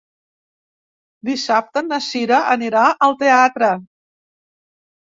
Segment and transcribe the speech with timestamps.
[1.29, 3.73] Dissabte na Cira anirà al teatre.